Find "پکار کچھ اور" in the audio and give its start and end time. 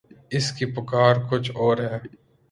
0.65-1.77